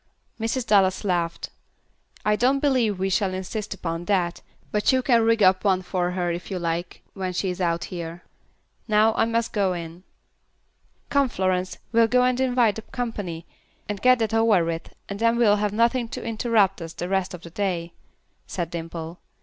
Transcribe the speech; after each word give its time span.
Mrs. 0.39 0.65
Dallas 0.65 1.03
laughed. 1.03 1.51
"I 2.25 2.35
don't 2.35 2.57
believe 2.59 2.97
we 2.97 3.11
will 3.21 3.33
insist 3.35 3.75
upon 3.75 4.05
that, 4.05 4.41
but 4.71 4.91
you 4.91 5.03
can 5.03 5.21
rig 5.21 5.43
up 5.43 5.63
one 5.63 5.83
for 5.83 6.09
her 6.13 6.31
if 6.31 6.49
you 6.49 6.57
like, 6.57 7.03
when 7.13 7.33
she 7.33 7.51
is 7.51 7.61
out 7.61 7.83
here. 7.93 8.23
Now 8.87 9.13
I 9.13 9.25
must 9.25 9.53
go 9.53 9.73
in." 9.73 10.01
"Come, 11.09 11.29
Florence, 11.29 11.77
we'll 11.91 12.07
go 12.07 12.23
and 12.23 12.39
invite 12.39 12.77
the 12.77 12.81
company, 12.81 13.45
and 13.87 14.01
get 14.01 14.17
that 14.17 14.33
over 14.33 14.65
with, 14.65 14.91
and 15.07 15.19
then 15.19 15.37
we'll 15.37 15.57
have 15.57 15.71
nothing 15.71 16.07
to 16.17 16.25
interrupt 16.25 16.81
us 16.81 16.93
the 16.93 17.07
rest 17.07 17.35
of 17.35 17.43
the 17.43 17.51
day," 17.51 17.93
said 18.47 18.71
Dimple. 18.71 19.19